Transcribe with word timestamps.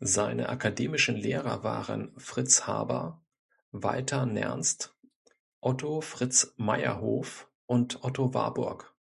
Seine 0.00 0.48
akademischen 0.48 1.14
Lehrer 1.14 1.62
waren 1.62 2.18
Fritz 2.18 2.66
Haber, 2.66 3.22
Walther 3.70 4.24
Nernst, 4.24 4.96
Otto 5.60 6.00
Fritz 6.00 6.54
Meyerhof 6.56 7.46
und 7.66 8.02
Otto 8.02 8.32
Warburg. 8.32 8.94